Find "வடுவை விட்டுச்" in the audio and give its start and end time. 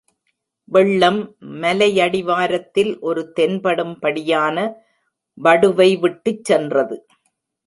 5.37-6.43